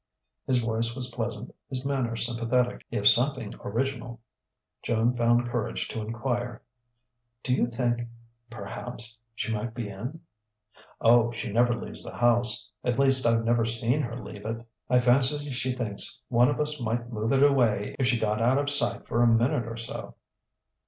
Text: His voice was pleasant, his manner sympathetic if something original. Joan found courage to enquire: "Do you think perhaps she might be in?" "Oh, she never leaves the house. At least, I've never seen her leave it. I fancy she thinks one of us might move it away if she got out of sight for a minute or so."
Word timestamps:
His 0.47 0.57
voice 0.57 0.95
was 0.95 1.11
pleasant, 1.13 1.53
his 1.69 1.85
manner 1.85 2.15
sympathetic 2.15 2.83
if 2.89 3.05
something 3.07 3.53
original. 3.63 4.19
Joan 4.81 5.15
found 5.15 5.47
courage 5.49 5.87
to 5.89 6.01
enquire: 6.01 6.63
"Do 7.43 7.53
you 7.53 7.67
think 7.67 8.07
perhaps 8.49 9.19
she 9.35 9.53
might 9.53 9.75
be 9.75 9.89
in?" 9.89 10.21
"Oh, 11.01 11.31
she 11.31 11.51
never 11.53 11.75
leaves 11.75 12.03
the 12.03 12.15
house. 12.17 12.71
At 12.83 12.97
least, 12.97 13.27
I've 13.27 13.45
never 13.45 13.63
seen 13.63 14.01
her 14.01 14.19
leave 14.19 14.43
it. 14.43 14.65
I 14.89 14.99
fancy 14.99 15.51
she 15.51 15.71
thinks 15.71 16.23
one 16.29 16.49
of 16.49 16.59
us 16.59 16.81
might 16.81 17.11
move 17.13 17.31
it 17.31 17.43
away 17.43 17.95
if 17.99 18.07
she 18.07 18.17
got 18.17 18.41
out 18.41 18.57
of 18.57 18.71
sight 18.71 19.05
for 19.07 19.21
a 19.21 19.27
minute 19.27 19.67
or 19.67 19.77
so." 19.77 20.15